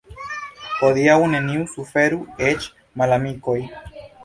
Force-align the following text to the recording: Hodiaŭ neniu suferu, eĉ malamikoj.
Hodiaŭ 0.79 1.17
neniu 1.33 1.67
suferu, 1.75 2.19
eĉ 2.51 2.69
malamikoj. 3.03 3.61